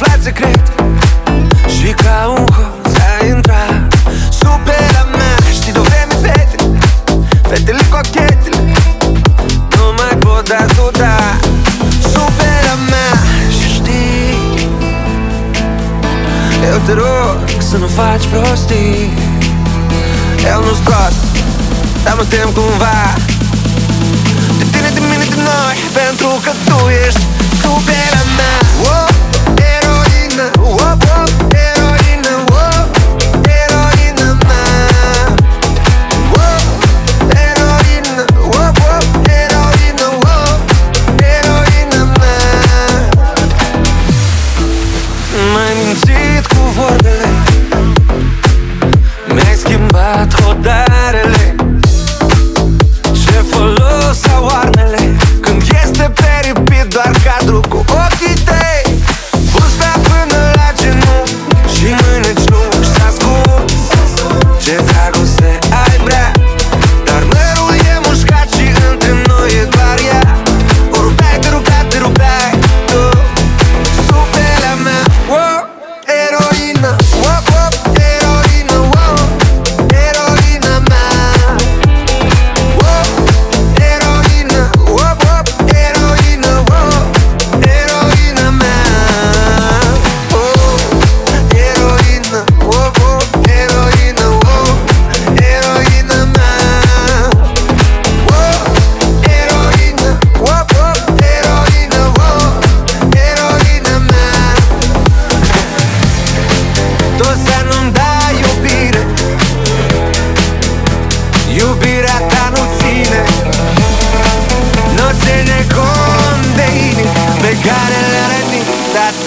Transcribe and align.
aflat 0.00 0.22
secret. 0.22 0.62
Și 1.76 1.92
ca 2.02 2.34
un 2.38 2.46
hoț 2.56 2.96
a 2.96 3.26
intrat 3.26 3.98
Supera 4.30 5.02
mea 5.18 5.36
Știi 5.52 5.72
de 5.72 5.78
vreme 5.78 6.14
fete 6.22 6.56
Fetele 7.48 7.82
cochetele 7.90 8.60
Nu 9.76 9.84
mai 9.96 10.16
pot 10.18 10.48
da 10.48 11.16
Supera 12.12 12.74
mea 12.90 13.12
Și 13.56 13.68
știi 13.74 14.68
Eu 16.70 16.78
te 16.86 16.92
rog 16.92 17.36
să 17.70 17.76
nu 17.76 17.86
faci 17.86 18.24
prostii. 18.26 19.12
Eu 20.52 20.60
nu 20.60 20.72
scot 20.82 21.14
Dar 22.04 22.14
mă 22.16 22.24
tem 22.28 22.48
cumva. 22.54 22.98
De 24.58 24.64
tine, 24.70 24.90
de 24.94 25.00
mine, 25.00 25.24
de 25.24 25.36
noi 25.36 25.76
Pentru 25.92 26.28
că 26.44 26.50
tu 26.64 26.88
ești 26.88 26.97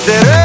did 0.00 0.26
it. 0.26 0.41